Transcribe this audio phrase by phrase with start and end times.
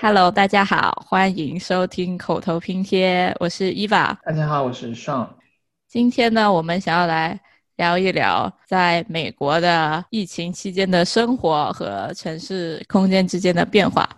[0.00, 4.16] Hello，大家好，欢迎收听口头拼贴，我是伊娃。
[4.24, 5.36] 大家好，我是尚。
[5.88, 7.38] 今天呢，我们想要来
[7.74, 14.08] 聊一聊在美国的疫情期间的生活和城市空间之间的变化。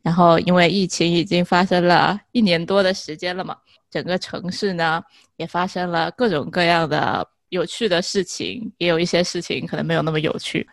[0.00, 3.54] 然后，因为疫情已经发生了一年多的时间了嘛，
[3.90, 5.02] 整个城市呢
[5.36, 10.66] 也发生了各种各样的有趣的事情，也有一些事情可能没有那么有趣。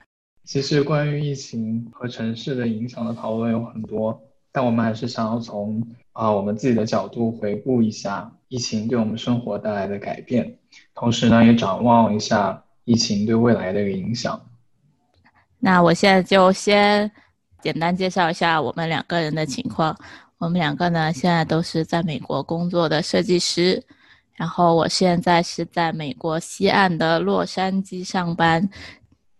[0.45, 4.17] 其实，关于疫情和城市的影响的讨论有很多。
[4.55, 10.57] 但我们还是想要从啊我们自己的角度回顾一下疫情对我们生活带来的改变，
[10.93, 14.41] 同时呢也展望一下疫情对未来的一个影响。
[15.59, 17.11] 那我现在就先
[17.61, 19.93] 简单介绍一下我们两个人的情况。
[20.37, 23.83] 我们两个呢现在都是在美国工作的设计师，
[24.35, 28.69] 然后我现在是在美国西岸的洛杉矶上班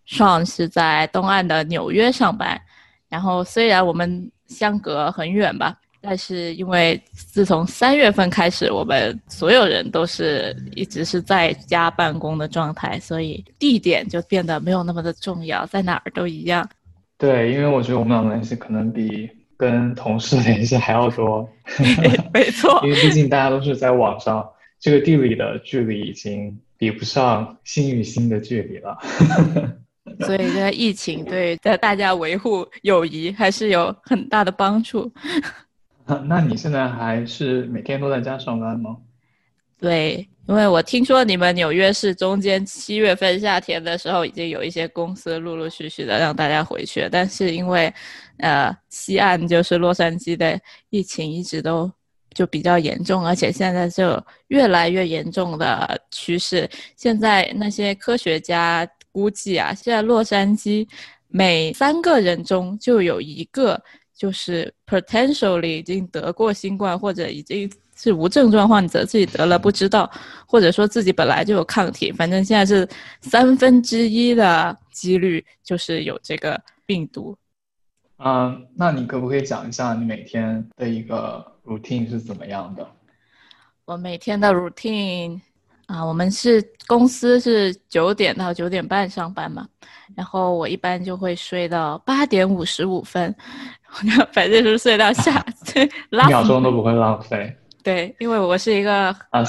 [0.06, 2.60] ，Sean 是在东岸的纽约上班。
[3.08, 16.70] 然后虽然我们相隔很远吧，但是因为自从三月份开始，我们所有人都是一直是在家办公的状态，所以地点就变得没有那么的重要，在哪儿都一样。
[17.18, 21.50] 对，因为我觉得我们俩联系可能比跟同事联系还要多。
[22.34, 24.48] 没错，因为毕竟大家都是在网上，
[24.80, 28.98] 这个地理的距离已经比不上心与心的距离了。
[30.22, 35.12] 所以，这疫情对在大家维护友谊还是有很大的帮助。
[36.28, 38.98] 那你现在还是每天都在家上班吗？
[39.80, 47.92] 对，因为我听说你们纽约市中间七月份夏天的时候，已经有一些公司陆陆续续的让大家回去，但是因为，
[48.38, 50.60] 呃，西岸就是洛杉矶的
[50.92, 51.92] 疫情一直都
[52.36, 56.70] 就比较严重，而且现在就越来越严重的趋势。
[56.96, 58.88] 现在那些科学家。
[59.16, 60.86] 估计啊，现在洛杉矶
[61.30, 63.82] 每三个人中就有一个
[64.14, 70.12] 就是 potentially 已经得过新冠，或者已经是无症状患者，自己得了不知道，
[70.46, 72.86] 或者说自己本来就有抗体，反正现在是
[73.22, 77.38] 三分之一的几率就是有这个病毒。
[78.18, 82.86] 嗯，那你可不可以讲一下你每天的一个 routine 是怎么样的？
[83.86, 85.40] 我每天的 routine。
[85.88, 89.68] 啊，我们是公司是九点到九点半上班嘛，
[90.16, 93.34] 然后我一般就会睡到八点五十五分，
[94.34, 97.56] 反正就是睡到下， 一秒钟都不会浪费。
[97.84, 99.46] 对，因为我是一个呃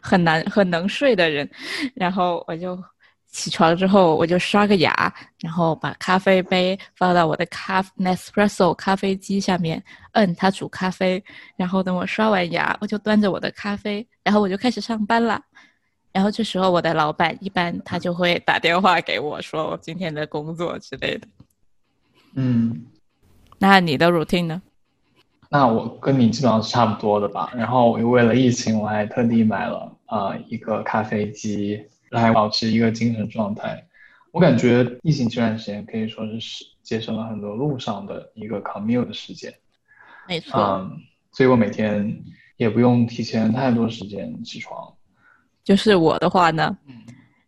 [0.00, 1.48] 很难很能睡的人，
[1.94, 2.78] 然后我就。
[3.30, 11.22] 起床之后，我就刷个牙，然后把咖啡杯放到我的咖 Nespresso 咖啡机下面，摁它煮咖啡。
[11.54, 15.40] 然后等我刷完牙，我就端着我的咖啡，然后我就开始上班了。
[16.10, 21.28] 然后这时候我的老板一般他就会打电话给我说我今天的工作之类的。
[22.34, 22.86] 嗯，
[23.58, 24.62] 那你的 routine 呢？
[25.50, 27.52] 那我跟你基本上是差不多的吧。
[27.54, 31.86] 然后我为了疫情，我还特地买了呃一个咖啡机。
[32.10, 33.86] 来保持一个精神状态，
[34.30, 39.52] 我感觉疫情这段时间可以说是节省了很多路上的一个 commute 的时间。
[40.26, 41.00] 没错，嗯，
[41.32, 42.22] 所以我每天
[42.56, 44.94] 也不用提前太多时间起床。
[45.64, 46.76] 就是我的话呢，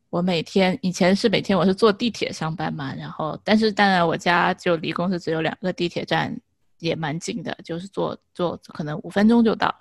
[0.09, 6.35] 我每天以前是每天我是坐地铁上班嘛，然后但是当然我家就离公司只有两个地铁站，
[6.79, 9.75] 也蛮近的，就是坐坐可能五分钟就到。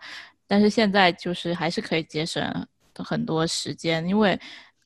[0.47, 4.39] 但是现在就是还是可以节省很多时间，因为。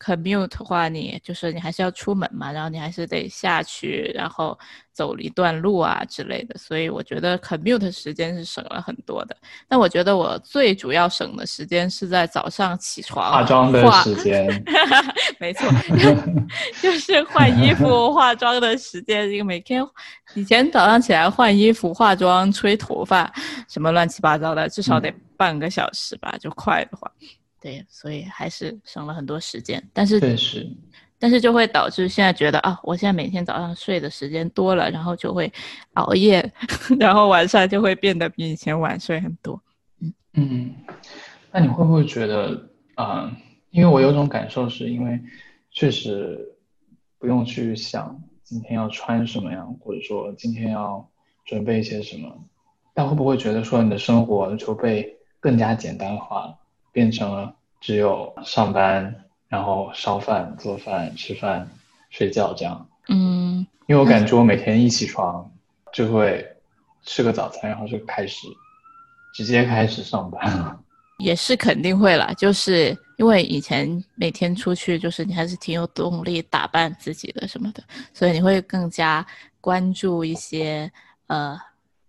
[0.03, 4.57] Commute 的话，你就是你还是要出门嘛，然后你还是得下去，然后
[4.91, 9.35] 走一段路啊之类的，所以我觉得 commute 时间是省了很多的。
[9.67, 14.45] 但我觉得我最主要省的时间是在早上起床化妆的时间，
[15.39, 15.67] 没错，
[16.81, 19.29] 就是换衣服、 化妆的时间。
[19.29, 19.81] 因为每天
[20.33, 23.31] 以前早上起来换衣服、化妆、吹头发，
[23.69, 27.11] 什么乱七八糟的，至少得半个小时吧，就快的话。
[27.63, 30.69] 对，所以还是省了很多时间，但是确实，
[31.17, 35.49] 但是就会导致现在觉得啊，我现在每天早上睡的时间多了，然后就会
[35.93, 36.51] 熬夜，
[36.99, 39.61] 然后晚上就会变得比以前晚睡很多。
[40.01, 40.75] 嗯嗯，
[41.53, 43.33] 那你会不会觉得啊？
[43.71, 45.17] 因为我有种感受，是因为
[45.71, 46.37] 确实
[47.17, 51.09] 不用去想今天要穿什么样，或者说今天要
[51.45, 52.43] 准备一些什么，
[52.93, 56.59] 但会不会觉得说你的生活就被更加简单化了？
[56.93, 59.13] 变成了只有上班，
[59.49, 61.69] 然后烧饭、做饭、吃饭、
[62.09, 62.87] 睡觉这样。
[63.09, 65.51] 嗯，因为我感觉我每天一起床
[65.91, 66.47] 就会
[67.03, 68.47] 吃个早餐，然后就开始
[69.33, 70.79] 直接开始上班了。
[71.19, 79.25] 也是肯定会了，就是因为以前每天出去，就是你还是挺有动力打扮自己的什么的，所以你会更加
[79.59, 80.91] 关注一些
[81.27, 81.59] 呃。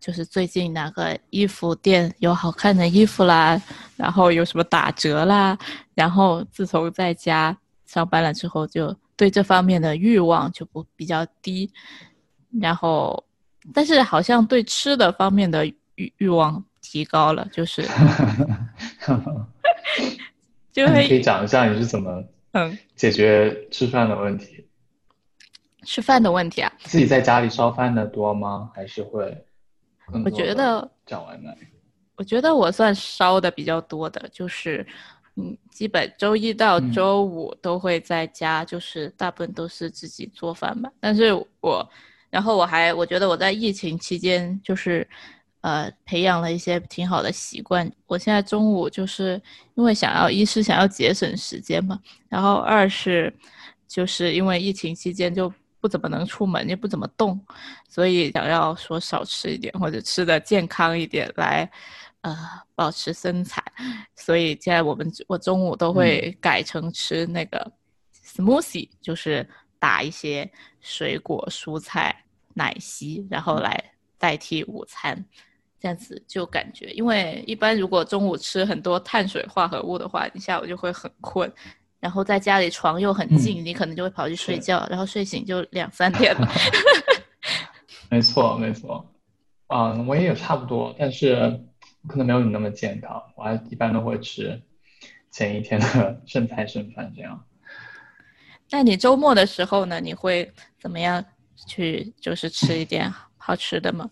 [0.05, 3.59] 就是最近哪个衣服店有好看的衣服啦，
[3.97, 5.57] 然后有什么打折啦，
[5.95, 7.57] 然后自从在家
[7.87, 11.71] 上班了之后，就对这方面的欲望就不比较低，
[12.61, 13.25] 然后
[13.73, 15.65] 但是好像对吃的方面的
[15.95, 17.81] 欲欲望提高了，就是
[20.71, 22.23] 就会可以讲一下你是怎么
[22.53, 24.67] 嗯解决吃饭的问题？
[25.87, 28.71] 吃饭的问题啊，自己在家里烧饭的多吗？
[28.75, 29.47] 还是会？
[30.25, 31.57] 我觉得叫外卖。
[32.17, 34.87] 我觉得我算烧的比较多的，就是
[35.37, 40.89] 嗯，基本周一到周五都会在家，就是大部分都是自己做饭吧。
[41.01, 41.91] 但是我，
[42.31, 45.05] 然后我还我觉得我在疫情期间就是
[45.63, 47.91] 呃培养了一些挺好的习惯。
[48.07, 49.41] 我现在中午就是
[49.75, 51.99] 因为想要一是想要节省时间嘛，
[52.29, 53.33] 然后二是
[53.89, 55.53] 就是因为疫情期间就。
[55.85, 57.39] 不怎么能出门，也不怎么动，
[57.91, 61.71] 所以想要说少吃一点或者吃的健康一点来，
[62.23, 62.35] 呃，
[62.75, 63.63] 保持身材。
[64.17, 67.71] 所以现在我们我中午都会改成吃那个
[68.25, 69.47] smoothie，就是
[69.79, 70.51] 打一些
[70.81, 75.23] 水果、蔬菜、奶昔，然后来代替午餐。
[75.79, 81.53] 这样子就感觉，因为一般如果中午吃很多碳水化合物的话，你下午就会很困。
[82.05, 86.47] 然后在家里床又很近，你可能就会跑去睡觉，然后睡醒就两三点了。
[88.11, 89.11] 没错，没错。
[89.69, 91.65] 嗯，我也有差不多，但是
[92.07, 93.23] 可能没有你那么健康。
[93.35, 94.61] 我还一般都会吃
[95.31, 97.43] 前一天的剩菜剩饭这样。
[98.69, 99.99] 那你周末的时候呢？
[99.99, 101.25] 你会怎么样
[101.67, 104.11] 去就是吃一点好吃的吗？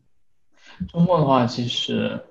[0.92, 2.22] 周末的话，其实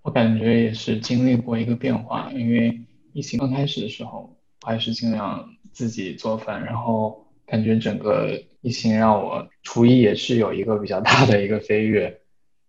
[0.00, 2.80] 我感觉也是经历过一个变化，因为。
[3.14, 12.20] 疫情刚开始的时候，我还是尽量自己做饭，然后感觉整个疫情让我厨艺也是有一个比较大的一个飞跃。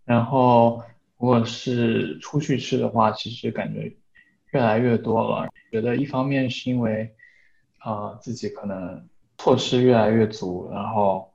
[0.05, 0.83] 然后
[1.17, 3.91] 如果是出去吃的话，其实感觉
[4.53, 5.47] 越来越多了。
[5.71, 7.11] 觉得一方面是因为，
[7.83, 9.09] 呃，自己可能
[9.39, 11.27] 措施越来越足，然后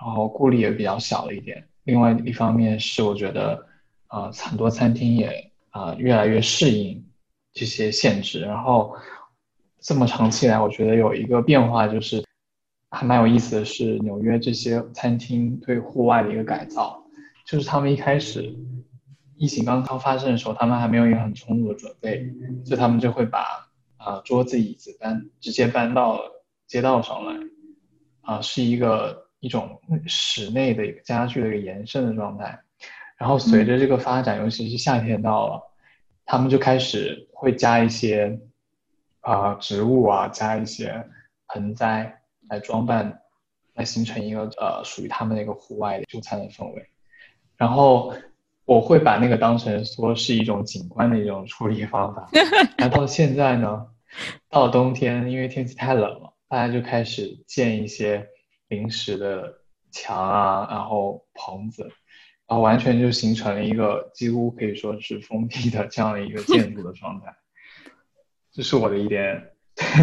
[0.00, 1.68] 然后顾虑也比较小了一点。
[1.84, 3.66] 另外一方面是我觉得，
[4.08, 7.04] 呃，很多餐厅也啊越来越适应。
[7.52, 8.94] 这些限制，然后
[9.80, 12.24] 这么长期来，我觉得有一个变化，就是
[12.90, 17.02] 还蛮有意思的是，纽约这些餐厅对户外的一个改造，
[17.46, 18.54] 就是他们一开始
[19.36, 22.24] 疫情刚刚发生的时候，他们还没有一个很充足的准备，
[22.64, 26.20] 所以他们就会把啊桌子椅子搬直接搬到
[26.66, 27.34] 街道上来，
[28.20, 32.60] 啊是一个一种室内的一个家具的一个延伸的状态，
[33.16, 35.62] 然后随着这个发展，尤其是夏天到了。
[36.30, 38.38] 他们就开始会加一些
[39.22, 41.08] 啊植物啊，加一些
[41.46, 42.20] 盆栽
[42.50, 43.22] 来装扮，
[43.72, 46.86] 来形成一个呃属于他们那个户外的就餐的氛围。
[47.56, 48.12] 然后
[48.66, 52.28] 我会把那个当成说是一种景观的一种处理方法。
[52.76, 53.86] 那到现在呢，
[54.50, 58.28] 到冬天，因为天气太冷了，大家就开始建一些
[58.68, 59.60] 临时的
[59.90, 61.90] 墙啊，然后棚子。
[62.48, 67.26] 啊，完全就形成了一个几乎可以说是封闭的这样的一个建筑的状态，
[68.50, 69.50] 这是我的一点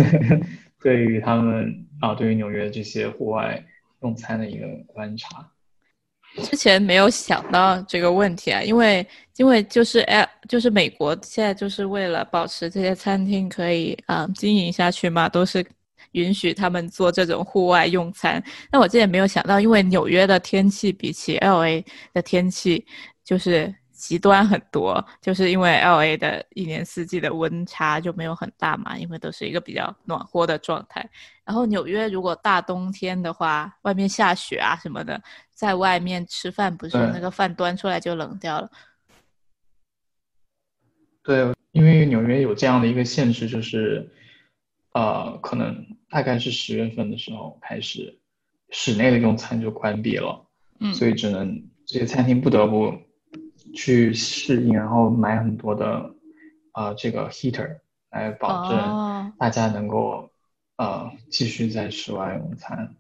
[0.80, 3.66] 对于他们啊，对于纽约这些户外
[4.04, 5.52] 用餐的一个观察。
[6.44, 15.66] 之前没有想到这个问题啊，因为因为就是哎，就是美国现在就是为了保持这些餐厅可以啊经营下去嘛，都是。
[16.16, 18.42] 允许他们做这种户外用餐，
[18.72, 22.86] 那我之前没有想到，因为纽约的天气比起 L A 的天气
[23.24, 31.06] 就是极端很多，就是因为 L A 的一年四季的温差就没有很大嘛，因为都是一个比较暖和的状态。
[31.44, 35.22] 然后纽约如果大冬天的话，外面下雪啊什么的，
[35.54, 38.70] 在外面吃饭不是那个饭端出来就冷掉了。
[41.22, 44.10] 对，因为纽约有这样的一个限制，就是。
[44.96, 48.18] 呃，可能大概是十月份的时候开始，
[48.70, 50.46] 室内的用餐就关闭了，
[50.80, 52.94] 嗯，所以只能这些餐厅不得不
[53.74, 56.16] 去适应，然后买很多的
[56.74, 57.80] 呃这个 heater
[58.12, 60.30] 来保证大家能够
[60.78, 62.96] 呃继续在室外用餐。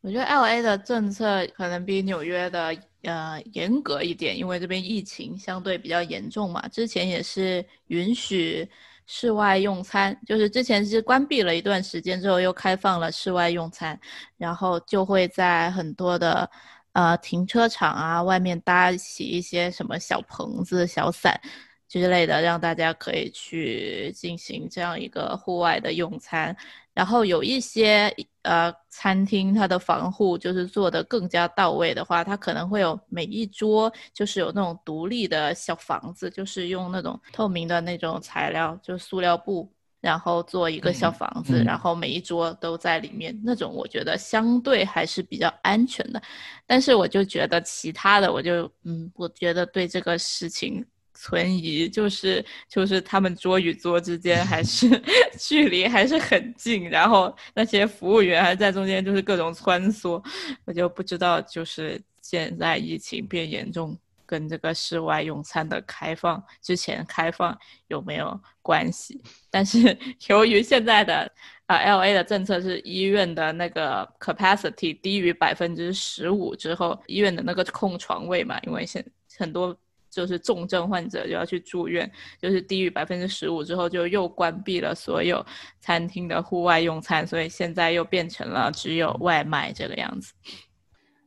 [0.00, 8.68] 我觉得 L A 的政策可能比纽约的呃严格一点，因为这边疫情相对比较严重嘛，之前也是允许。
[9.10, 13.98] 室外用餐就是之前是关闭了一段时间之后又开放了室外用餐，
[14.36, 16.48] 然后就会在很多的
[16.92, 21.40] 呃停车场啊外面搭起一些什么小棚子、小伞，
[21.88, 26.54] 之类的，让大家可以去进行这样一个户外的用餐。
[26.92, 43.40] 然后有一些呃餐厅，它的防护就是做的更加到位的话，它可能会有每一桌就是有那种独立的小房子，就是用那种透明的那种材料，就是塑料布，然后做一个小房子，然后每一桌都在里面。
[43.44, 46.20] 那种我觉得相对还是比较安全的。
[46.66, 50.84] 但是我就觉得其他的，我就嗯，我觉得对这个事情。
[51.20, 54.88] 存疑就是就是他们桌与桌之间还是
[55.36, 60.24] 距离还是很近，然后那些服务员还在中间就是各种穿梭，
[60.64, 67.58] 我就不知道就是现在疫情变严重跟这个室外用餐的开放之前开放
[67.88, 69.20] 有没有关系？
[69.50, 69.98] 但是
[70.28, 71.28] 由于现在的
[71.66, 79.04] 啊 L A 的政策是医院的那个 capacity 低于百分之十五之后，医院的那个空床位嘛，因为现
[79.36, 79.76] 很多。
[80.10, 82.10] 就是重症患者就要去住院，
[82.40, 85.44] 就是低于百分之十五之后，就又关闭了所有
[85.80, 90.32] 餐厅的户外用餐，所以现在又变成了只有外卖这个样子。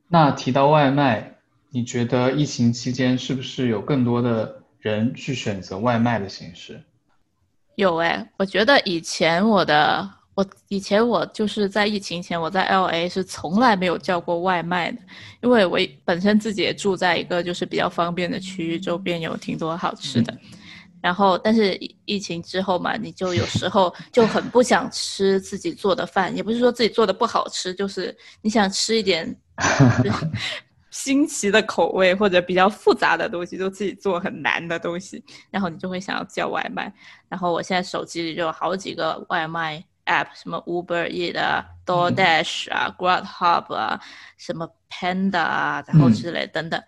[0.08, 1.38] 那提到外卖，
[1.70, 6.82] 你觉得疫情期间是不是有更多的人去选择外卖的形式？
[7.76, 10.21] 有哎，我觉得以前我的。
[10.34, 14.98] 我以前我就是在疫情前，我在 L A 是从来没有叫过外卖的，
[15.42, 20.34] 因为我本身自己也住在一个就是比较方便的区域，周边有挺多好吃的。
[21.02, 29.36] 然后，但是疫情之后嘛，你就有时候就很不想吃自己做的饭，也不是说自己做的不好吃，就是你想吃一点
[30.90, 36.90] 新奇的口味或者比较复杂的东西，就自己做很难的东西，然后你就会想要叫外卖。
[37.28, 39.84] 然后我现在手机里就有好几个外卖。
[40.06, 44.00] App 什么 Uber E 的 DoorDash 啊，GrabHub 啊，
[44.36, 46.82] 什么 Panda 啊，然后之类等等。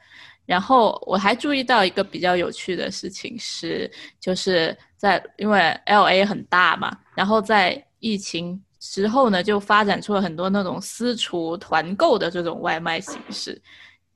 [0.47, 3.91] 然后我还注意到一个比较有趣的事情是，
[4.21, 13.61] 就是在因为 LA 很大嘛，然后在疫情之后呢，就发展出了很多那种私厨团购的这种外卖形式。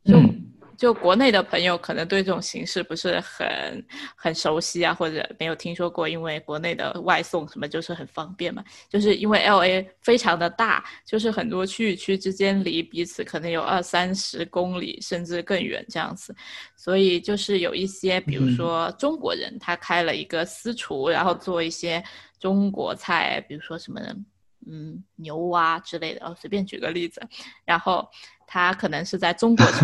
[0.04, 0.44] 嗯。
[0.78, 8.64] 就国内的朋友可能对这种形式不是很很熟悉啊，或者没有听说过，因为国内的外送什么就是很方便嘛。
[8.88, 16.32] 就是因为 L A 非常的大，就是很多区与区之间离彼此可能有二三十公里甚至更远这样子，
[16.76, 22.00] 所以就是有一些，比如说中国人他开了一个私厨，然后做一些
[22.38, 24.00] 中国菜，比如说什么
[24.64, 27.20] 嗯牛蛙之类的，哦随便举个例子，
[27.64, 28.08] 然后
[28.46, 29.66] 他可能是在中国。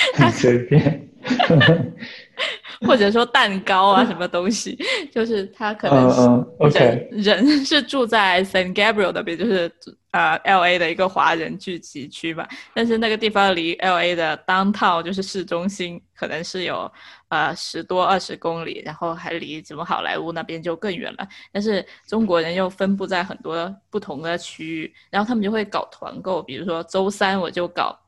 [0.32, 1.08] 随便，
[2.86, 4.78] 或者说蛋糕啊，什么东西，
[5.12, 9.70] 就是他可能人人是住在 San Gabriel 那边就是
[10.12, 12.48] 呃 L A 的一个华人聚集区吧。
[12.74, 16.90] 但是那个地方离 L A 的 downtown 就是市中心，可能是有
[17.28, 21.28] 呃十多二十公里，然后还离什么好莱坞那边就更远了。
[21.52, 27.98] 但是中国人又分布在很多不同的区域，然后他们就会搞团购，比如说周三我就搞，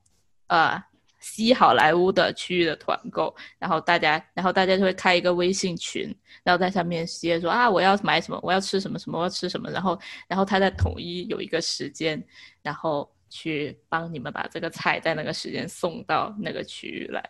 [0.47, 0.83] 呃。
[1.23, 9.99] 西好莱坞的区域的团购，然后大家，然后大家就会开一个微信群，然后在上面写说啊，我要买什么，我要吃什么什么，我要吃什么，然后，
[10.29, 12.23] 然后他在统一有一个时间，
[12.61, 17.23] 然后去帮你们把这个菜在那个时间送到那个区域来，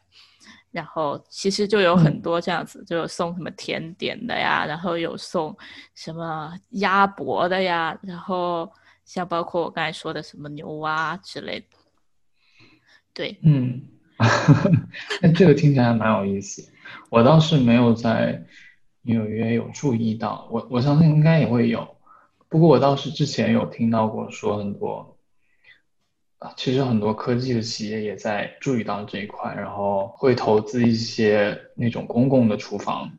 [0.71, 5.57] 然后其实就有很多这样子，就有送什么甜点的呀，然后有送
[5.95, 8.69] 什么鸭脖的呀，然后
[9.05, 11.67] 像包括我刚才说的什么牛蛙之类的。
[13.15, 13.83] 对，嗯，
[15.21, 16.69] 那这个听起来蛮有意思。
[17.11, 18.45] 我倒是没有在
[19.03, 21.97] 纽约有注意到，我我相信应该也会有。
[22.49, 25.17] 不过我倒是之前有听到过说很多，
[26.39, 33.11] 啊，其实很多科技的企业也在注意到这一块，然后会投资一些那种公共的厨房，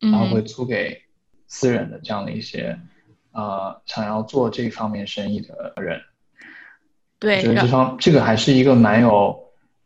[0.00, 1.02] 然后会租给
[1.46, 2.78] 私人的这样的一些，
[3.32, 6.00] 呃，想要做这方面生意的人。
[7.18, 9.41] 对，我觉得这方这个还是一个蛮有，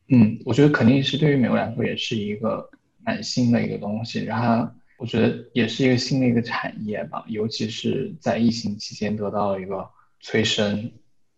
[0.08, 2.70] 嗯，我觉得肯定是对于美国来说也是一个
[3.04, 9.88] 蛮新的一个东西，然后我觉得也是一个新的一个产业吧，尤其是在疫情期间得到了一个
[10.20, 10.92] 催生。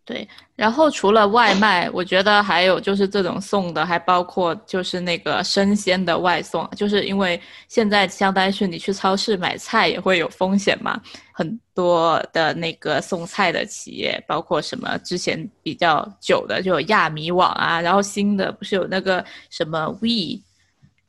[0.08, 7.38] 对，然后除了外卖，我觉得还有就是这种送的，还包括就是那个生鲜的外送，就是因为
[7.68, 10.98] 现在相当于是你去超市买菜也会有风险嘛，
[11.30, 20.40] 很多的那个送菜的企业，包括什么之前比较久的就有亚米网啊，然后新的不是有那个什么 We。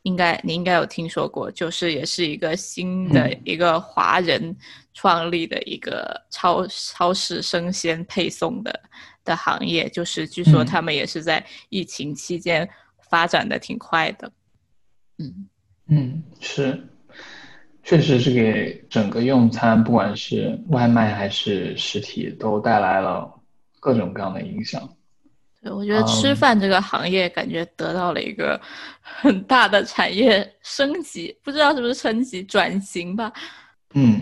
[0.09, 4.55] 应该你应该有听说过，就是也是一个新的一个华人
[4.91, 8.81] 创立的一个超超市生鲜配送的
[9.23, 12.67] 的行业，就是据说他们也是在疫情期间
[13.09, 14.31] 发展的挺快的。
[15.19, 15.47] 嗯
[15.85, 16.83] 嗯，是，
[17.83, 23.31] 确实是给整个用餐，不管是外卖还是实体，都带来了
[23.79, 24.89] 各种各样的影响。
[25.61, 28.59] 对，我觉得吃饭这个行业感觉得到了一个
[29.01, 33.31] 很大的产业升级，不知道是不是升级转型吧？
[33.93, 34.21] 嗯。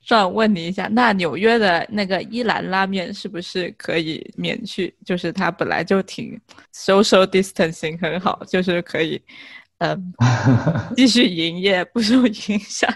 [0.00, 4.96] 想问你一下，那纽约的那个伊兰拉面是不是可以免去？
[5.04, 6.40] 就是它本来就挺
[6.74, 9.20] social distancing 很好，就是可以，
[9.80, 10.14] 嗯，
[10.96, 12.90] 继续营业不受影响。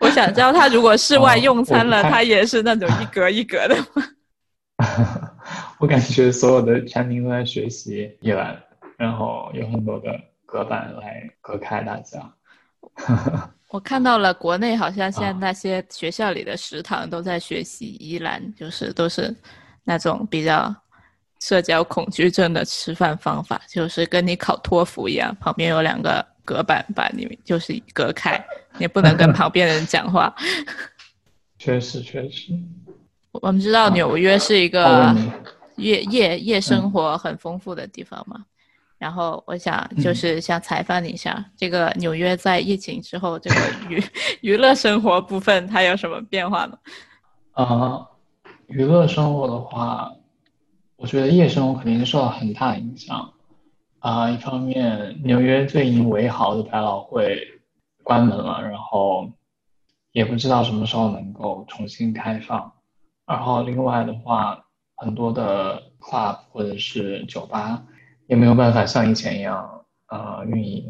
[0.00, 4.02] 我想知道，他如果室外用餐了，他也是那种 一格一格的吗？
[5.78, 8.56] 我感觉所有的餐厅都在学习依兰，
[8.96, 10.08] 然后有很多的
[10.46, 12.32] 隔板来隔开大家。
[13.70, 19.34] 我看到了，国内好像现在那些学校里的食堂都在学习依兰，就是都是
[19.84, 20.74] 那种比较
[21.40, 28.42] 社交恐惧症的吃饭方法，就是跟你考托福一样，旁边有两个隔板把你就是隔开，
[28.78, 30.34] 也不能跟旁边人讲话。
[31.58, 32.52] 确实，确实。
[33.42, 35.14] 我们知道纽约是一个
[35.76, 38.44] 夜夜夜生活很丰富的地方嘛。
[38.98, 43.56] 然后我想就是想采访你一下，这个纽约在疫情之后，这个
[43.88, 44.02] 娱
[44.42, 46.76] 娱乐生活部分它有什么变化呢？
[47.52, 48.08] 啊，
[48.66, 50.12] 娱乐生活的话，
[50.96, 53.32] 我觉得夜生活肯定受到很大影响。
[54.00, 57.40] 啊，一方面纽约最引为豪的百老汇
[58.02, 59.30] 关门了，然后
[60.10, 62.72] 也不知道什么时候能够重新开放。
[63.28, 64.58] 然后另外的话，
[64.96, 67.82] 很多的 club 或者是酒吧。
[68.26, 69.66] 也没有办法像以前一样
[70.04, 70.84] 啊运营。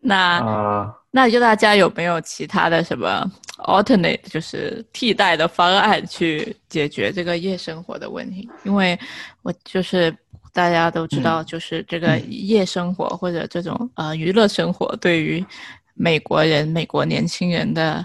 [0.00, 8.48] 那啊，那就大家有没有其他的什么 alternate，就是替代的方案去解决这个夜生活的问题？
[8.64, 8.98] 因为
[9.42, 10.10] 我就是
[10.54, 15.44] 大家都知道，就是这个夜生活或者这种呃娱乐生活，对于
[15.92, 18.02] 美国人、美国年轻人的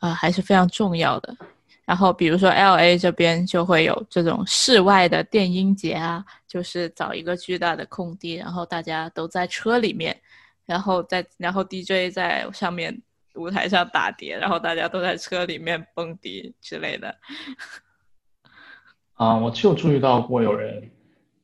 [0.00, 1.36] 呃还是非常重要的。
[1.84, 10.16] 然后，比如说 L A 这边就会有这种室外的电音节啊，就是找一个巨大的空地，然后大家都在车里面，
[10.64, 13.02] 然后在然后 DJ 在上面
[13.34, 17.14] 舞台上打碟，然后大家都在车里面蹦迪之类的。
[19.14, 20.88] 啊，我就注意到过有人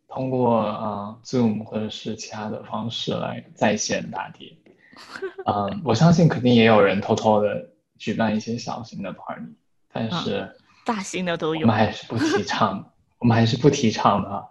[0.07, 4.57] 通过啊 Zoom 或者是其他的方式来在线打碟。
[5.47, 9.58] 嗯，我相信肯定也有人偷偷的举办一些小型的 party。
[9.93, 10.49] 但是，
[10.85, 12.85] 大型的都有，我们还是不提倡，
[13.19, 14.45] 我们还是不提倡的。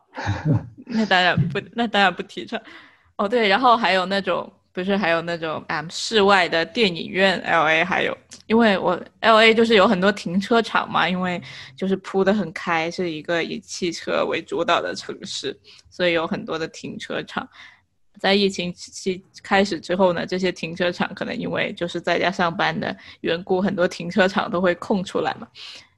[0.85, 2.59] 那当然不，那当然不提倡。
[3.15, 11.41] 哦，对，然后还有那种，不是还有那种啊，室外的电影院，L A 还有，因为我 L A 就是有很多停车场嘛，因为
[11.75, 15.57] 就是铺的很开，是一个以汽车为主导的城市，
[15.89, 17.47] 所以有很多的停车场。
[18.19, 25.47] 在疫情期开始之后呢，这些停车场可能因为就是在家上班的缘故，很多停车场都会空出来嘛，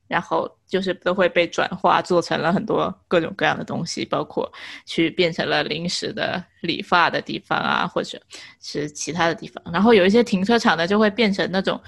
[0.08, 4.51] 然后就是都会被转化做成了很多各种各样的东西，包括
[4.86, 8.19] 去变成了临时的理发的地方啊，或者
[8.62, 11.79] 是其他的地方，然后有一些停车场呢就会变成那种。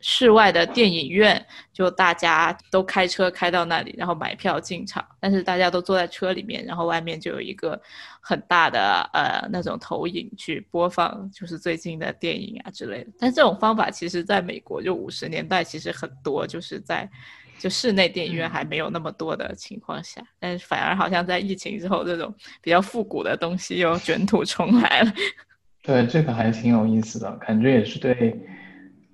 [0.00, 5.04] 室外的电影院，就大家都开车开到那里，然后买票进场。
[5.18, 7.80] 但是大家都坐在车里面，然后外面就有一个
[8.20, 13.10] 很大的呃那种投影去播放，就是最近的电影啊之类的。
[13.18, 17.08] 但这种方法其实在美国就五十年代其实很多，就是在
[17.58, 25.12] 就室内电影院还没有那么多的情况下，但是反而好像在疫情之后，这种比较复古的东西又卷土重来了。
[25.82, 28.38] 对，这个还挺有意思的，感觉也是对。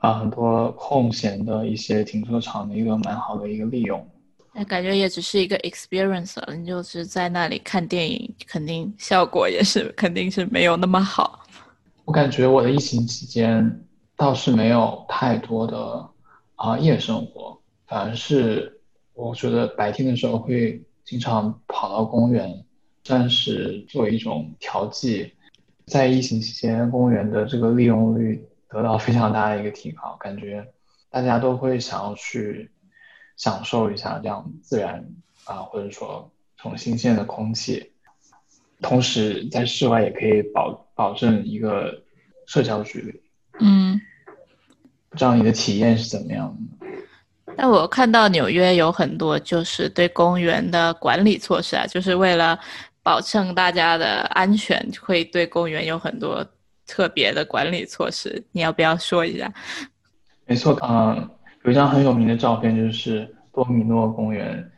[0.03, 4.05] 啊，很多空闲的一些停车场的一个蛮好的一个利用，
[4.53, 6.57] 那感觉也只是一个 experience 了。
[6.57, 11.47] 你就是在那里看电影，肯定效果也是肯定是没有那么好。
[12.05, 13.85] 我感觉我的疫情期间
[14.17, 16.05] 倒是没有太多的
[16.57, 18.81] 啊夜生活，反而是
[19.15, 22.53] 我觉得白天的时候会经常跑到公园，
[23.05, 25.33] 算是做一种调剂。
[25.87, 28.45] 在疫情期间，公园的这个利用率。
[28.73, 30.67] 得到非常大的一个提高，感觉
[31.11, 32.71] 大家都会想要去
[33.37, 35.05] 享受一下这样自然
[35.45, 37.93] 啊，或者说从新鲜的空气，
[38.81, 42.03] 同时在室外也可以保保证一个
[42.47, 43.23] 社交距离。
[43.61, 44.01] 嗯，
[45.11, 46.87] 不知道你的体验是怎么样的？
[47.55, 52.59] 但我看到纽约有很多就是对公园的管理措施啊，就是为了
[53.03, 56.47] 保证大家的安全，会对公园有很多。
[56.93, 59.51] 特别的管理措施，你要不要说一下？
[60.45, 61.27] 没错，嗯，
[61.65, 64.71] 有一张很有名的照片，就是多米诺公园，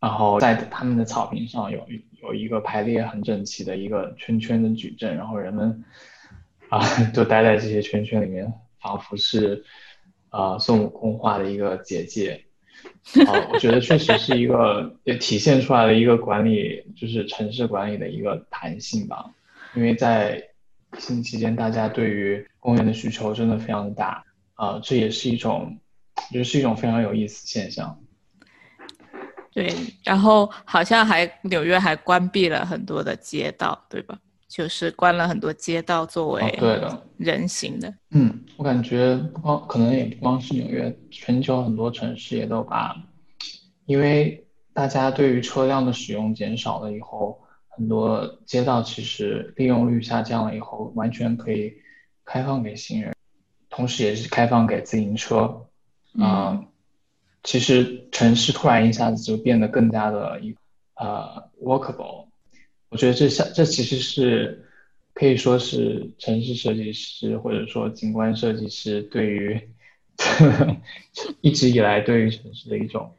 [0.00, 1.86] 然后在他们的草坪上有
[2.22, 5.84] 有一个排列很整齐的一个圈圈的矩阵，然后人们
[6.70, 6.80] 啊，
[7.12, 9.62] 就待在这些圈圈里面，仿佛是
[10.30, 12.42] 啊孙悟空画的一个结界。
[13.26, 19.30] 啊，我觉得确实是一个也体现出来了一个管理，就是城市管理的一个弹性吧。
[19.74, 20.42] 因为在
[20.96, 24.24] 疫情期间，大家对于公园的需求真的非常的大
[24.54, 25.78] 啊，这也是一种，
[26.14, 27.98] 我觉得是一种非常有意思现象。
[29.52, 34.18] 对，然后好像还纽约还关闭了很多的街道，对吧？
[34.48, 37.92] 就是关了很多街道作为对的人行的。
[38.10, 42.94] 嗯，我感觉不光可能也不光是纽约，全球很多城市也都把，
[43.86, 47.40] 因为大家对于车辆的使用减少了以后，
[47.82, 51.72] 很多街道其实利用率下降了以后，完全可以
[52.24, 53.12] 开放给行人，
[53.68, 55.66] 同时也是开放给自行车。
[56.14, 56.64] 嗯，
[57.42, 60.54] 其实城市突然一下子就变得更加的一
[60.94, 62.26] 呃 workable。
[62.88, 64.64] 我觉得这像这其实是
[65.12, 69.60] 可以说是城市设计师或者说景观设计师对于
[71.42, 73.12] 一直以来对于城市的一种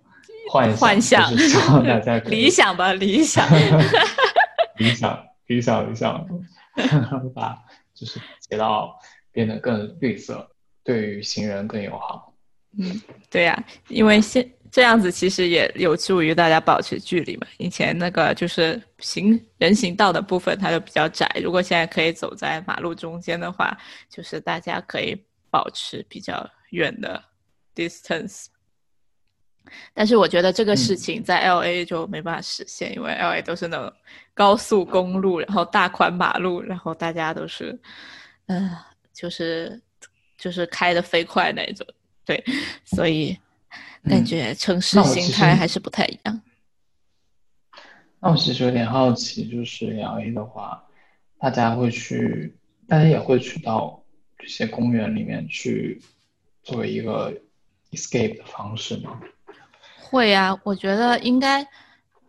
[0.49, 3.45] 幻想，幻想就是希望大家 理想吧，理想，
[4.77, 6.27] 理想，理想，理想，
[7.33, 7.57] 把
[7.93, 8.99] 就是街道
[9.31, 10.49] 变得更绿色，
[10.83, 12.33] 对于行人更友好。
[12.77, 14.49] 嗯，对呀，因为现。
[14.71, 17.45] 这样子其实也有助于大家保持距离嘛。
[17.59, 21.29] 以前那个就是行人行道的部分，它就比较窄。
[21.43, 23.77] 如果现在可以走在马路中间的话，
[24.09, 25.15] 就是大家可以
[25.51, 27.23] 保持比较远的
[27.75, 28.47] distance。
[29.93, 33.93] 但是我觉得这个事情在 L A 就没办法实现，因为 L A 都是那种
[34.33, 37.79] 高速公路，然后大宽马路，然后大家都是，
[38.45, 38.77] 呃，
[39.13, 39.81] 就是
[40.37, 41.85] 就是开的飞快那种。
[42.25, 42.43] 对，
[42.85, 43.37] 所以。
[44.05, 46.41] 感觉城市形态还是不太一样。
[48.19, 50.83] 那我其实有点好奇，就是 L A 的话，
[51.39, 52.53] 大家会去，
[52.85, 54.03] 大家也会去到
[54.37, 56.01] 这些公园里面去，
[56.63, 57.33] 作为一个
[57.91, 59.21] escape 的方式吗？
[60.13, 61.67] 会呀，我觉得应该，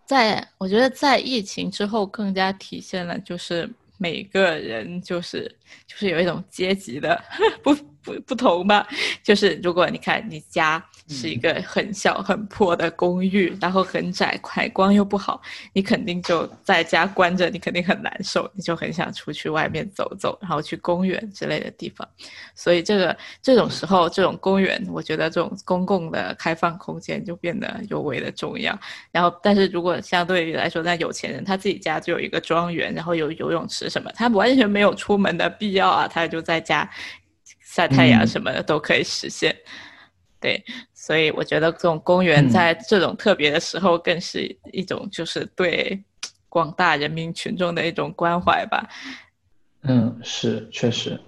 [0.06, 5.54] 在我觉得在疫情之后更加体现了，就是每个人就是
[5.86, 7.22] 就是有一种阶级的
[7.62, 8.88] 不不不同吧。
[9.22, 10.82] 就是如果你看你家。
[11.08, 15.40] 是一个很小很破的公寓，然后很窄，采光又不好，
[15.72, 22.08] 你肯定就在家关着，你肯定很难受，你就很想出去外面走走，然后去公园之类的地方。
[22.54, 28.78] 所以这个这种时候，这种公园，我觉得这种公共的开放空间就变得尤为的重要。
[29.12, 36.90] 然后，但是如果相对于来说，那有钱人他自己家就有一个庄园，然后有游泳池什么，他完全没有出门的必要啊，他就在家
[37.60, 39.54] 晒太阳什么的都可以实现。
[40.44, 45.98] 对，所以我觉得这种公园在这种特别的时候，更是一种就是对
[46.50, 48.86] 广大人民群众的一种关怀吧。
[49.84, 51.18] 嗯，是确实。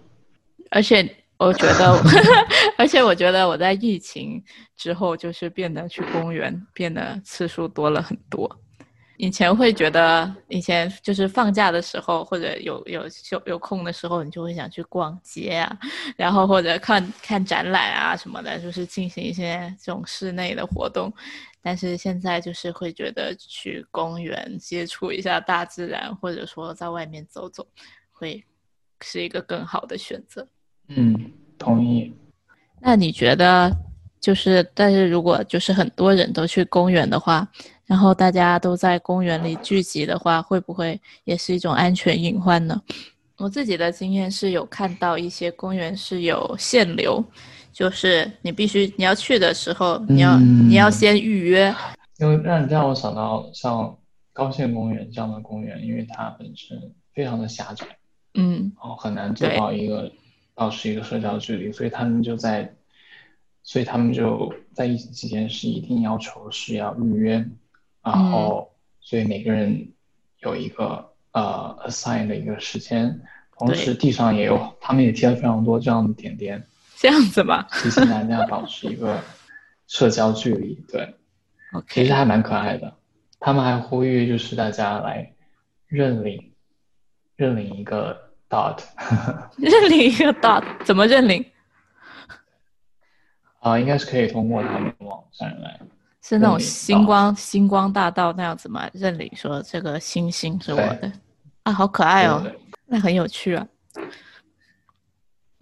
[0.70, 1.98] 而且我觉得，
[2.76, 4.44] 而且我觉得我在疫情
[4.76, 8.60] 之后，就是变得去公园变得次数多了很多。
[9.18, 15.78] 以前会觉得，以前就是放假的时候，或者有有有有空的时候，你就会想去逛街啊，
[16.16, 21.12] 然后或者看看展览啊什么的，就是进行一些这种室内的活动。
[21.62, 27.66] 但是现在就是会觉得去公园接触一下大自然，或者说在外面走走，
[28.12, 28.44] 会
[29.00, 30.46] 是一个更好的选择。
[30.88, 32.14] 嗯，同意。
[32.80, 33.72] 那你觉得，
[34.20, 37.48] 就是但是如果就是很多人都去公园的话？
[37.86, 42.82] 然后大家都在公园里聚集的话，会不会也是一种安全隐患呢？
[43.38, 47.24] 我自己的经验是有看到一些公园是有限流，
[47.72, 51.72] 就是你必须你要去的时候，你要你要先预约。
[52.18, 53.94] 因为让让我想到像
[54.32, 56.76] 高线公园这样的公园，因为它本身
[57.14, 57.86] 非常的狭窄，
[58.34, 60.10] 嗯，然后很难做到一个
[60.54, 62.74] 保持一个社交距离，所以他们就在，
[63.62, 67.46] 所以他们就在疫情期间是一定要求是要预约。
[68.06, 69.92] 然后，所以每个人
[70.38, 73.20] 有一个呃 assign 的一个时间，
[73.58, 76.64] 同时地上也有，他们也贴了非常多这样的点点，
[76.94, 77.66] 这样子吧？
[77.72, 79.20] 提醒大家保持一个
[79.88, 81.16] 社交距离，对
[81.88, 82.96] 其实还蛮可爱的。
[83.40, 85.34] 他们还呼吁就是大家来
[85.88, 86.52] 认领，
[87.34, 88.84] 认领一个 dot，
[89.58, 91.44] 认领一个 dot，怎么认领？
[93.58, 95.80] 啊，应该是可以通过他们的网站来。
[96.28, 98.90] 是那种星光星光大道那样子吗？
[98.92, 101.12] 认领说这个星星是我的
[101.62, 102.44] 啊，好可爱哦，
[102.84, 103.64] 那很有趣啊。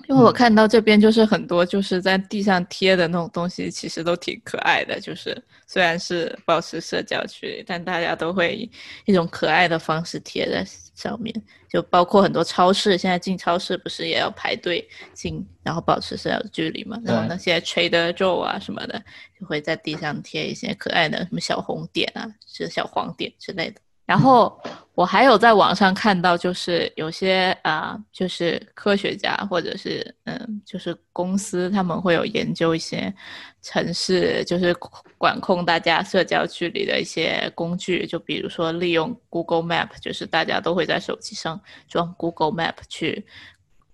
[0.07, 4.99] 因为我看到这边就是很多就是在地上贴的那种东西，其实都挺可爱的。
[4.99, 8.71] 就是虽然是保持社交距离，但大家都会以
[9.05, 11.35] 一种可爱的方式贴在上面。
[11.69, 16.99] 就包括很多超市，现在进超市不是也要排队进，然后保持社交距离嘛？
[17.05, 19.03] 然后那些 Trader Joe 啊什么的，
[19.39, 23.81] 就会在地上贴一些可爱的什么小红点啊，是小黄点之类的。
[24.07, 24.61] 然后
[24.95, 33.13] 我还有在网上看到，就是有些啊，就是科学家或者是嗯，就是公司，他们会有研究一些
[33.61, 34.73] 城市，就是
[35.19, 43.27] 管控大家社交距离的一些工具，就比如说利用 Google Map，就是大家都会在手机上装 Google Map 去。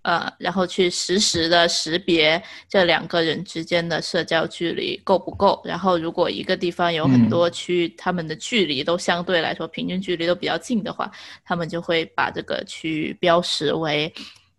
[0.02, 5.60] 呃，然后去实时的识别这两个人之间的社交距离够不够。
[5.62, 11.10] 然后，如果一个地方有很多区，他们的距离都相对来说平均距离都比较近的话，
[11.44, 14.10] 他们就会把这个区域标识为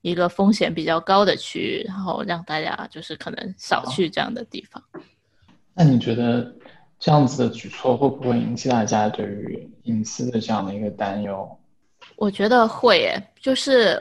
[0.02, 4.84] 一个风险比较高的区域，然后让大家就是可能少去这样的地方。
[5.74, 6.54] 那你觉得
[7.00, 11.50] 这样子的举措会不会引起大家对于隐私的这样的一个担忧？
[12.16, 14.00] 我觉得会，诶，就是。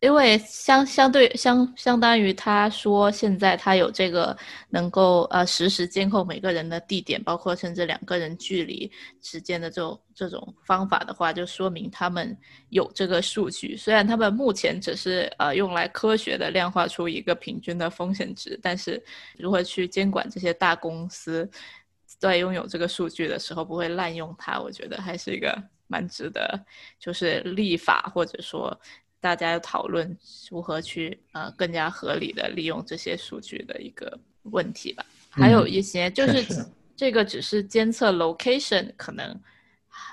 [0.00, 4.34] 因为相相对相相当于他说现在他有这个
[4.70, 12.34] 能够呃实时监控每个人的地点，包括甚至两个人距离之间的这种这种方法的话，就说明他们
[12.70, 13.76] 有这个数据。
[13.76, 19.02] 虽然他们目前只是呃用来科学的量化出一个平均的风险值，但是
[19.36, 21.46] 如何去监管这些大公司
[22.06, 26.58] 在拥有这个数据的时候不会滥用它，我觉得还是一个蛮值得
[26.98, 28.74] 就是立法或者说。
[29.20, 30.16] 大家要讨论
[30.50, 35.04] 如何去呃更加合理的利用这些数据的一个问题吧。
[35.28, 39.40] 还有一些就是这个只是监测 location 可能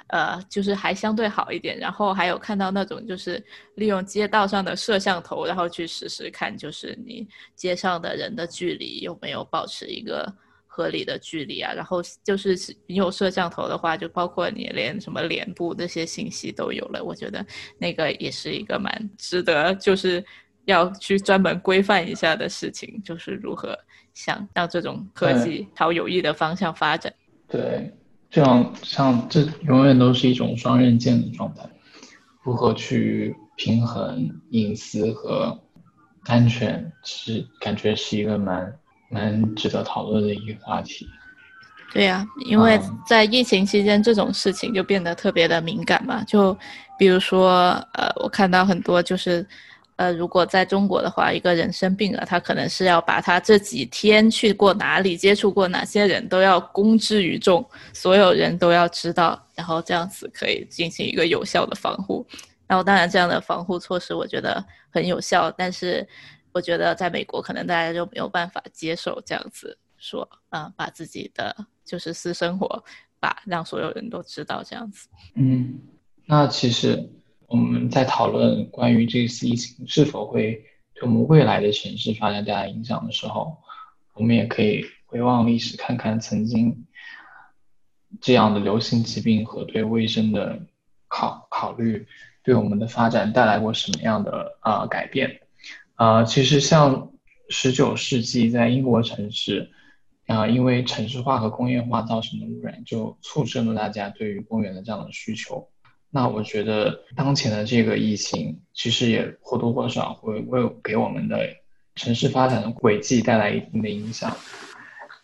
[0.08, 1.80] 呃就是还相对好一点。
[1.80, 3.44] 然后还有看到那种就是
[3.76, 10.32] 利用街道上的摄像头，然后去实时看就是你街上的人的距离有没有保持一个。
[10.78, 17.04] 合理的距离啊，然后就是你有摄像头的话，就包括你连什么脸部这些信息都有了。
[17.04, 17.44] 我觉得
[17.80, 20.24] 那个也是一个蛮值得，就是
[20.66, 23.76] 要去专门规范一下的事情，就是如何
[24.14, 27.12] 想让这种科技朝有益的方向发展。
[27.48, 27.92] 对，
[28.30, 31.68] 这样像这永远都是一种双刃剑的状态，
[32.44, 35.60] 如何去平衡隐私和
[36.26, 38.78] 安全，是感觉是一个蛮。
[39.10, 41.08] 蛮值得讨论的一个话题。
[41.94, 46.22] 对呀，因为在疫情期间，这种事情就变得特别的敏感嘛。
[46.26, 46.56] 就
[47.00, 49.48] 比如说，呃，我看到很多就是，
[49.96, 62.28] 呃，如果在中国的话，一个人生病了，他可能是要把他这几天去过哪里、接触过哪些人都要公之于众，所有人都要知道，然后这样子可以进行一个有效的防护。
[62.68, 66.06] 然后，当然这样的防护措施我觉得很有效，但是。
[66.58, 72.84] 我觉得在美国，可能大家就没有办法接受这样子说，啊，把自己的就是私生活，
[73.20, 75.08] 把让所有人都知道这样子。
[75.36, 75.80] 嗯，
[76.26, 77.12] 那其实
[77.46, 80.66] 我们在讨论关于这次疫情是否会
[80.96, 83.56] 对我们未来的城市发展带来影响的时候，
[84.16, 86.88] 我们也可以回望历史，看看曾经
[88.20, 90.60] 这样的流行疾病和对卫生的
[91.08, 92.08] 考考虑，
[92.42, 95.40] 对我们的发展带来过什么样的啊改变。
[95.98, 97.12] 啊，其实像
[97.50, 99.72] 十九世纪在英国城市，
[100.28, 105.68] 啊，因为城市化和工业化造成的污染，就促生了大家对于公园的这样的需求。
[106.12, 111.40] 那我觉得当前的这个疫情，其实也或多或少会会给我们的
[111.96, 114.38] 城市发展的轨迹带来一定的影响。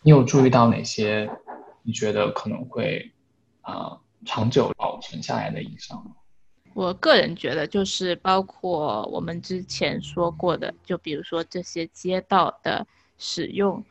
[0.02, 1.30] 你有注意到哪些？
[1.84, 3.12] 你觉得可能会
[3.60, 6.16] 啊长久保存下来的影响吗？
[6.74, 12.84] 我个人觉得，就是包括我们之前说过的，就比如说这些街道的
[13.16, 13.82] 使用，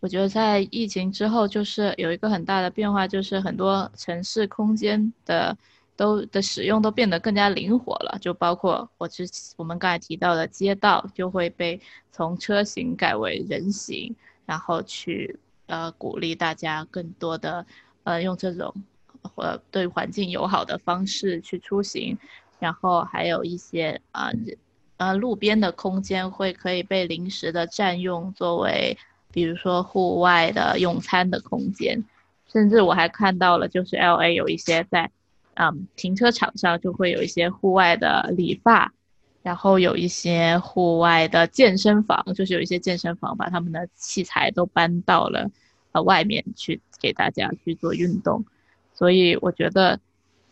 [0.00, 5.56] 我觉得在疫情之后，就是有一个很大的变化，就是很多城市空间的
[5.96, 8.18] 都的使用都变得更加灵活了。
[8.20, 17.64] 就包括我之我们刚才提到的街道，就会被从车型改为人行，然后去呃鼓励大家更多的
[18.02, 18.74] 呃用这种。
[19.34, 22.16] 或对环境友好的方式去出行，
[22.58, 24.30] 然后还有一些啊
[24.96, 28.96] 呃路边的空间会可以被临时的占用，作为
[29.32, 32.04] 比如说户外的用餐的空间，
[32.46, 35.10] 甚至我还看到了，就是 L A 有一些在
[35.54, 38.92] 嗯停车场上就会有一些户外的理发，
[39.42, 45.50] 然后有一些户外的健身房，就是有一些健身房把他们的器材都搬到了
[45.92, 48.44] 呃外面去给大家去做运动。
[48.94, 49.98] 所以我觉得，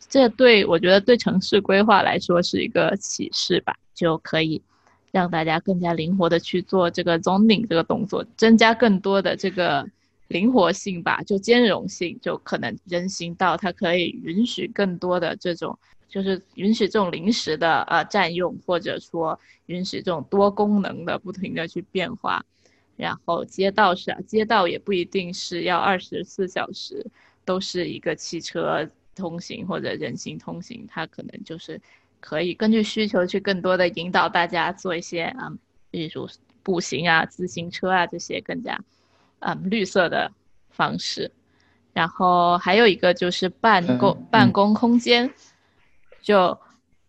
[0.08, 4.60] 这对我觉得对城市规划来说是一个启示吧，就可以
[5.10, 9.88] 让大家更加灵活的去做这个 zoning 这个动作，增加更多的这个
[10.28, 15.78] 灵活性吧，就兼容性，就可能人行道它可以允许更多的这种，
[16.08, 22.44] 就是允许这种临时的呃占用，或者说允许这种多功能的不停的去变化。
[22.96, 27.04] 然后街道是，街道也不一定是要二十四小时
[27.44, 31.80] 都是一个汽车通行或者人行通行，它可能就是
[32.20, 35.52] 可以根据需求去更多的引导大家做一些啊，
[35.90, 36.28] 比如
[36.62, 38.78] 步行啊、自行车啊这些更加
[39.40, 40.30] 嗯绿色的
[40.70, 41.30] 方式。
[41.92, 45.30] 然后还有一个就是办公办公空间，
[46.22, 46.58] 就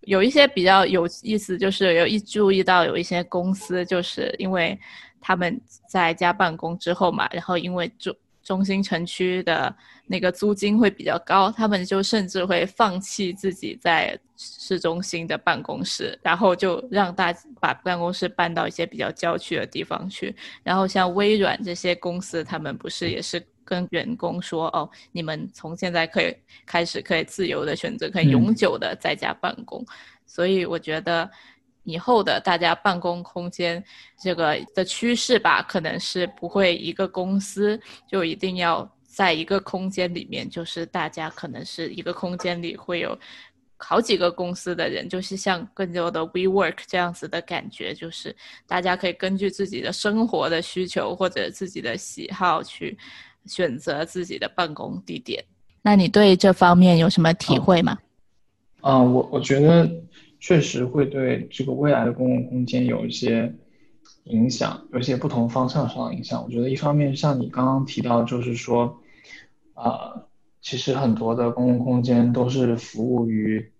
[0.02, 4.80] 有一些比较有意思，就是有一注意到有一些公司就是因为。
[5.26, 8.14] 他们在家办公之后嘛，然后因为中
[8.44, 9.74] 中心城区的
[10.06, 20.36] 那个租金会比较高，他们就甚至会放弃自己在市中心的办公室，然后就让大把办公室搬到一些比较郊区的地方去。
[20.62, 29.86] 然后像微软这些公司，他们不是也是跟员工说，哦，你们从现在可以开始可以自由的选择，可以永久的在家办公。
[30.26, 31.30] 所以我觉得。
[31.84, 33.84] 以后的大家办公空间
[34.18, 43.18] 这个的趋势吧，可能是不会一个公司就一定要在一个空间里面，就是大家可能是一个空间里会有
[43.76, 48.34] 好几个公司的人，就是像更多的 WeWork 这样子的感觉，就是
[48.66, 52.98] 大家可以根据自己的生活的需求或者自己的喜好去
[53.46, 55.44] 选择自己的办公地点。
[55.82, 58.00] 那你对这方面有什么体会吗？
[58.80, 59.90] 啊，我我觉得。
[60.44, 63.56] 确实会对这个未来的公共空间有一些
[64.26, 66.44] 影响，有一些不同方向上的影响。
[66.44, 69.02] 我觉得一方面像你刚刚提到，就是说，
[69.74, 70.28] 呃，
[70.60, 73.72] 其实很多的公共空间都是服务于，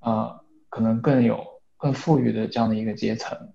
[0.00, 0.40] 呃，
[0.70, 3.50] 可能更有更富裕的这样的一个阶层。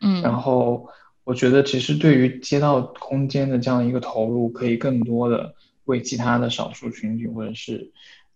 [0.00, 0.22] 嗯。
[0.22, 0.88] 然后
[1.24, 5.56] 我觉得其实对于街道空间的这样一个投入，可以更多的
[5.86, 7.90] 为其他的少数群体或者是，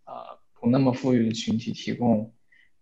[0.04, 0.14] 呃，
[0.58, 2.32] 不那么富裕的群体提供。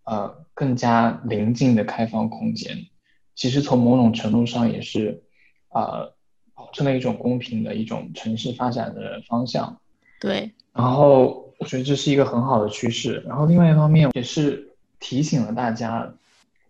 [0.03, 2.87] 呃，更加临近的开放空间，
[3.35, 5.23] 其实从某种程度上也是，
[5.69, 6.13] 呃，
[6.55, 9.79] 保证了一种公平的一种城市发展的方向。
[10.19, 10.51] 对。
[10.73, 13.23] 然后我觉得这是一个很好的趋势。
[13.27, 16.11] 然后另外一方面也是提醒了大家，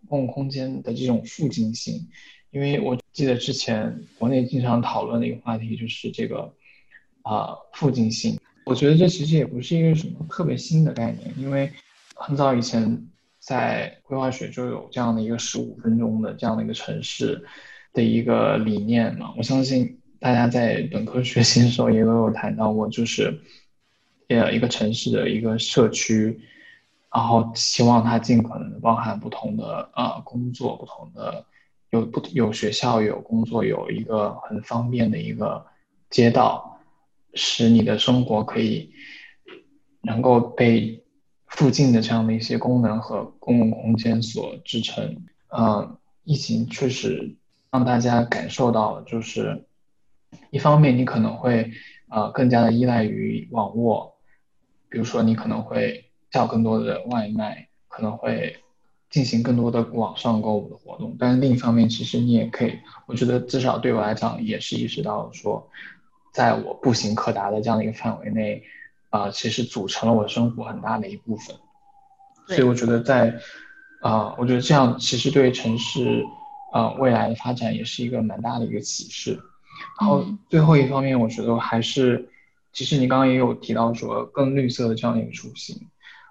[0.08, 2.06] 公共空间的这种附近性，
[2.50, 6.52] 因为我记得之前国内经常讨论的一个话题就是这个，
[7.22, 8.38] 啊，附近性。
[8.66, 11.72] 我觉得这其实也不是一个什么特别新的概念，因为
[12.14, 13.08] 很早以前。
[13.44, 17.44] 在规划学就有这样的一个十五分钟的这样的一个城市
[17.92, 23.36] 的一个理念嘛，我相信大家在本科学习的时候也都有谈到过，就是
[24.28, 26.40] 呃一个城市的一个社区，
[27.12, 31.44] 然后希望它尽可能的包含不同的呃工作，不同的
[31.90, 35.66] 有不有学校有工作，有一个很方便的一个
[36.10, 36.78] 街道，
[37.34, 38.92] 使你的生活可以
[40.02, 41.01] 能够被。
[41.52, 47.36] 附近的这样的一些功能和公共空间所支撑，呃，疫情确实
[47.70, 49.66] 让大家感受到了，就是
[50.50, 51.70] 一方面你可能会
[52.08, 54.14] 呃更加的依赖于网络，
[54.88, 58.56] 比如说你可能会叫更多的外卖，可能会
[59.10, 65.68] 进行更多的网上购物的活动，但是另一方面，其实你也可以，我觉得至少对我来讲也是意识到说，
[66.32, 68.62] 在我步行可达的这样的一个范围内。
[69.12, 71.54] 啊，其实组成了我生活很大的一部分，
[72.46, 73.38] 所以我觉得在，
[74.00, 76.24] 啊，我觉得这样其实对城市，
[76.72, 79.38] 啊，未来的发展也是一个蛮大的一个启示。
[80.00, 82.30] 然后最后一方面，我觉得还是，
[82.72, 85.88] 其实你刚刚也有提到说更绿色的这样的一个出行。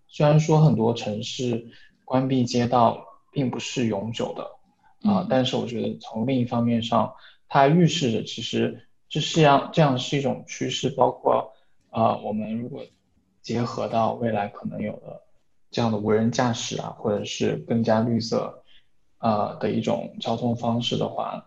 [0.07, 1.67] 虽然说很多城市
[2.03, 7.13] 关闭街道并不是永久的，啊，但是我觉得从另一方面上，
[7.47, 11.53] 它预示着其实这是样这样是一种趋势，包括。
[11.91, 12.83] 啊，我们如果
[13.41, 15.21] 结合到未来可能有的
[15.69, 18.63] 这样的无人驾驶啊，或者是更加绿色
[19.17, 21.45] 啊的一种交通方式的话，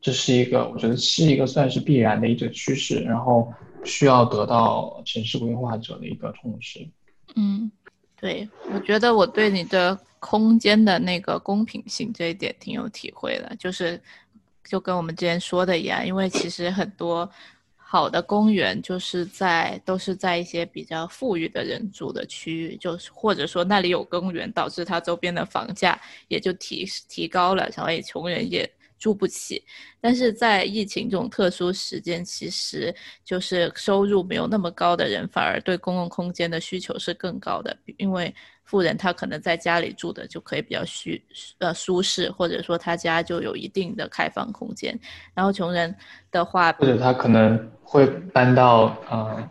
[0.00, 3.52] 这是一个我觉得是一个算是必然的一个趋势，然后
[3.84, 6.88] 需要得到城市规划者的一个重视。
[7.34, 7.70] 嗯，
[8.20, 14.00] 对，我觉得我对你的空间的那个公平性这一点挺有体会的，就是
[14.62, 17.28] 就跟我们之前说的一样，因为其实很多。
[17.94, 28.68] 好的公园就是在都是在一些比较富裕的人住的区域，就是或者说那里有公园，导致它周边的房价也就提提高了，所以穷人也
[28.98, 29.62] 住不起。
[30.00, 32.92] 但是在疫情这种特殊时间，其实
[33.24, 38.34] 就是收入没有那么高的人，反而对公共空间的需求是更高的，因为
[38.64, 41.10] 富人他可能在家里住的就可以比较舒
[41.58, 44.98] 呃舒适，或者说他家就有一定的开放空间。
[45.34, 45.94] 然后穷人
[46.30, 49.50] 的话，或者他可能会搬到啊。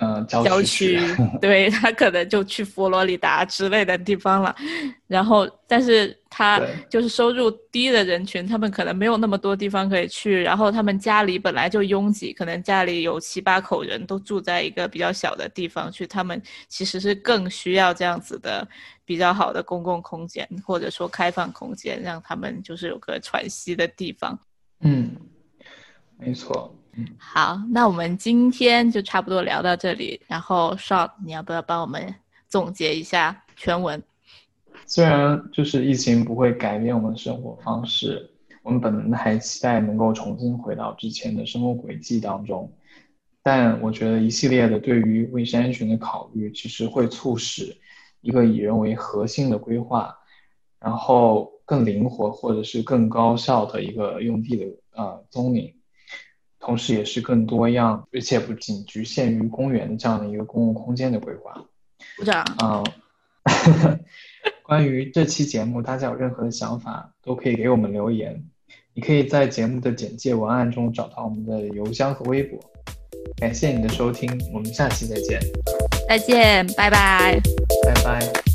[0.00, 0.98] 嗯，郊区，
[1.40, 4.54] 对他可能就去佛罗里达之类的地方了。
[5.06, 10.42] 然后，但是他就是收入低的人群，他们可能没有那么多地方可以去。
[10.42, 18.66] 然后他们家里本来就拥挤，可能家里有七八口人都住在一个比较小的地方去，他们其实是更需要这样子的
[19.04, 24.38] 比较好的公共空间，或者说开放空间，让他们就是有个喘息的地方。
[24.80, 25.14] 嗯，
[26.18, 26.74] 没错。
[27.18, 30.20] 好，那我们今天就差不多聊到这里。
[30.26, 32.14] 然后，Short，你要不要帮我们
[32.48, 34.02] 总结一下全文？
[34.86, 38.30] 虽然就是疫情不会改变我们的生活方式，
[38.62, 42.72] 我们本能的还期待能够重新回到之前的生活轨迹当中，
[43.42, 47.76] 但我觉得一系列的对于卫生安全的考虑，其实会促使
[48.20, 50.14] 一个以人为核心的规划，
[50.80, 55.72] 然后更灵活或者是更高效的一个用地的呃宗领。
[56.60, 61.64] 同时，也是更多样，而且不仅局限于公园这样的一个公共空间的规划。
[62.18, 62.44] 鼓掌。
[62.62, 62.84] 嗯，
[64.62, 68.44] 关于这期节目，大家有任何的想法，都可以给我们留言。
[68.92, 72.60] 你可以在节目的简介文案中找到我们的邮箱和微博。
[73.36, 75.40] 感谢你的收听，我们下期再见。
[76.08, 77.40] 再见，拜拜
[77.84, 78.49] 拜拜。